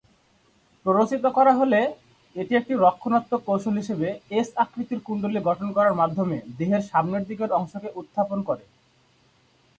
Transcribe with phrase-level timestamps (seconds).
[0.85, 1.79] প্ররোচিত করা হলে,
[2.35, 7.89] এটি একটি রক্ষণাত্মক কৌশল হিসাবে 'এস' আকৃতির কুণ্ডলী গঠন করার মাধ্যমে দেহের সামনের দিকের অংশকে
[7.99, 8.63] উত্থাপন করে।